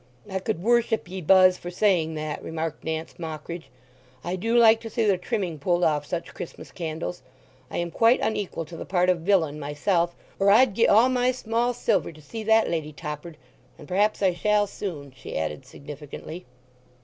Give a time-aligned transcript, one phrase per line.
[0.27, 3.69] "I could worship ye, Buzz, for saying that," remarked Nance Mockridge.
[4.23, 7.21] "I do like to see the trimming pulled off such Christmas candles.
[7.69, 11.31] I am quite unequal to the part of villain myself, or I'd gi'e all my
[11.31, 13.37] small silver to see that lady toppered....
[13.77, 16.47] And perhaps I shall soon," she added significantly.